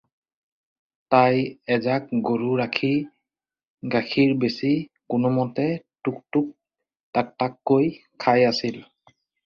[1.15, 1.41] তাই
[1.75, 2.89] এজাক গৰু ৰাখি
[3.97, 4.73] গাখীৰ বেচি
[5.15, 5.69] কোনোমতে
[6.09, 6.53] টুক-টুক
[7.17, 7.91] টাক-টাককৈ
[8.25, 8.87] খাই আছিল।